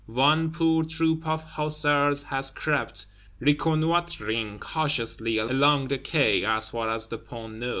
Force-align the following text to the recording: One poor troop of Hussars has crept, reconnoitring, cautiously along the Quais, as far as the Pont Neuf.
One 0.07 0.49
poor 0.49 0.83
troop 0.83 1.27
of 1.27 1.43
Hussars 1.43 2.23
has 2.23 2.49
crept, 2.49 3.05
reconnoitring, 3.39 4.57
cautiously 4.57 5.37
along 5.37 5.89
the 5.89 5.99
Quais, 5.99 6.43
as 6.43 6.71
far 6.71 6.89
as 6.89 7.05
the 7.05 7.19
Pont 7.19 7.59
Neuf. 7.59 7.69